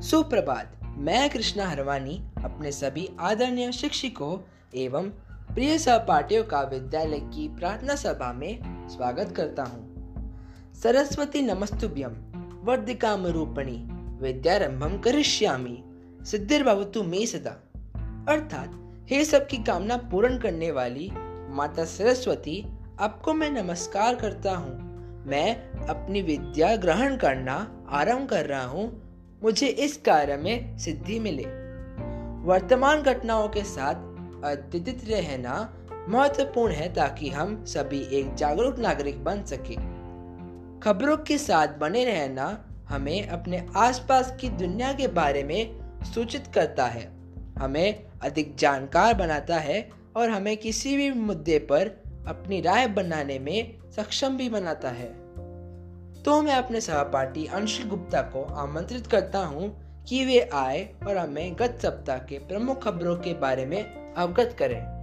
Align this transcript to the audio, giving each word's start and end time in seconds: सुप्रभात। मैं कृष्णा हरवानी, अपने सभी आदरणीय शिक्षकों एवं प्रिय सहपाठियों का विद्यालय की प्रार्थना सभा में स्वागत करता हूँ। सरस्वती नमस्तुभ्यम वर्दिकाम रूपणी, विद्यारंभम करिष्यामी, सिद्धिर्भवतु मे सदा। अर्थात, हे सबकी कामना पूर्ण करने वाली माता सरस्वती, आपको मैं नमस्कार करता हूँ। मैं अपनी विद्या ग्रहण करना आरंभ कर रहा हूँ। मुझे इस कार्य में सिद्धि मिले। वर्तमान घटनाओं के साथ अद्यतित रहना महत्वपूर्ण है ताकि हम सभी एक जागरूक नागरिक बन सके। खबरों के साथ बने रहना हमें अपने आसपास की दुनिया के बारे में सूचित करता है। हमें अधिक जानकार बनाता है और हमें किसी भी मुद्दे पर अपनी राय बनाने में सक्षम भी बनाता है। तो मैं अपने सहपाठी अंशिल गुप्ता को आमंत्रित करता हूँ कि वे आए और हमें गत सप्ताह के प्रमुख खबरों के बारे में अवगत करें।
सुप्रभात। 0.00 0.80
मैं 0.84 1.30
कृष्णा 1.30 1.66
हरवानी, 1.66 2.22
अपने 2.44 2.72
सभी 2.72 3.08
आदरणीय 3.20 3.72
शिक्षकों 3.72 4.38
एवं 4.74 5.10
प्रिय 5.54 5.78
सहपाठियों 5.78 6.44
का 6.44 6.60
विद्यालय 6.60 7.20
की 7.20 7.48
प्रार्थना 7.48 7.94
सभा 7.94 8.32
में 8.32 8.88
स्वागत 8.88 9.34
करता 9.36 9.62
हूँ। 9.62 9.94
सरस्वती 10.74 11.42
नमस्तुभ्यम 11.42 12.10
वर्दिकाम 12.64 13.26
रूपणी, 13.26 13.88
विद्यारंभम 14.22 14.98
करिष्यामी, 14.98 15.84
सिद्धिर्भवतु 16.24 17.02
मे 17.02 17.26
सदा। 17.26 17.80
अर्थात, 18.28 18.72
हे 19.10 19.24
सबकी 19.24 19.56
कामना 19.56 19.96
पूर्ण 19.96 20.38
करने 20.38 20.70
वाली 20.70 21.10
माता 21.48 21.84
सरस्वती, 21.84 22.66
आपको 23.00 23.32
मैं 23.32 23.50
नमस्कार 23.50 24.14
करता 24.14 24.56
हूँ। 24.56 24.78
मैं 25.26 25.72
अपनी 25.86 26.22
विद्या 26.22 26.76
ग्रहण 26.76 27.16
करना 27.16 27.86
आरंभ 27.90 28.28
कर 28.28 28.46
रहा 28.46 28.64
हूँ। 28.64 29.09
मुझे 29.42 29.66
इस 29.66 29.96
कार्य 29.96 30.36
में 30.36 30.78
सिद्धि 30.78 31.18
मिले। 31.18 31.42
वर्तमान 32.46 33.02
घटनाओं 33.02 33.48
के 33.48 33.64
साथ 33.64 33.94
अद्यतित 34.44 35.02
रहना 35.08 35.74
महत्वपूर्ण 36.08 36.72
है 36.72 36.94
ताकि 36.94 37.28
हम 37.28 37.64
सभी 37.64 38.00
एक 38.00 38.34
जागरूक 38.34 38.78
नागरिक 38.78 39.24
बन 39.24 39.42
सके। 39.42 39.74
खबरों 40.80 41.16
के 41.16 41.38
साथ 41.38 41.68
बने 41.68 42.04
रहना 42.04 42.66
हमें 42.88 43.28
अपने 43.28 43.66
आसपास 43.76 44.36
की 44.40 44.48
दुनिया 44.48 44.92
के 44.92 45.06
बारे 45.08 45.42
में 45.42 45.80
सूचित 46.14 46.46
करता 46.54 46.86
है। 46.86 47.12
हमें 47.58 48.04
अधिक 48.22 48.56
जानकार 48.56 49.14
बनाता 49.14 49.58
है 49.58 49.90
और 50.16 50.30
हमें 50.30 50.56
किसी 50.56 50.96
भी 50.96 51.10
मुद्दे 51.10 51.58
पर 51.58 51.86
अपनी 52.26 52.60
राय 52.60 52.86
बनाने 52.86 53.38
में 53.38 53.78
सक्षम 53.96 54.36
भी 54.36 54.48
बनाता 54.48 54.88
है। 54.88 55.30
तो 56.24 56.42
मैं 56.42 56.54
अपने 56.54 56.80
सहपाठी 56.80 57.46
अंशिल 57.46 57.88
गुप्ता 57.88 58.22
को 58.22 58.44
आमंत्रित 58.44 59.06
करता 59.06 59.38
हूँ 59.38 59.68
कि 60.08 60.24
वे 60.24 60.50
आए 60.54 60.94
और 61.06 61.16
हमें 61.16 61.56
गत 61.58 61.78
सप्ताह 61.82 62.18
के 62.18 62.38
प्रमुख 62.38 62.84
खबरों 62.84 63.16
के 63.16 63.34
बारे 63.34 63.66
में 63.66 64.14
अवगत 64.14 64.56
करें। 64.58 64.99